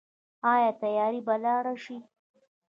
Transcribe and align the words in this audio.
آیا 0.53 0.71
تیارې 0.81 1.19
به 1.25 1.35
لاړې 1.43 1.75
شي؟ 1.83 1.97